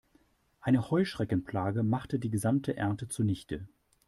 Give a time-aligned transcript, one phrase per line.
[0.61, 3.67] Eine Heuschreckenplage machte die gesamte Ernte zunichte.